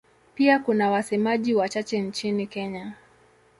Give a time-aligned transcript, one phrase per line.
[0.35, 2.93] Pia kuna wasemaji wachache nchini Kenya.